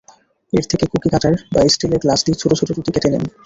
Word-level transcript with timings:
এর 0.53 0.65
থেকে 0.71 0.85
cookie 0.85 1.09
cutter 1.09 1.33
বা 1.53 1.59
স্টিলের 1.67 2.01
গ্লাস 2.03 2.19
দিয়ে 2.25 2.39
ছোটো 2.41 2.55
ছোটো 2.55 2.71
রুটি 2.73 2.91
কেটে 2.91 3.09
নিন। 3.09 3.23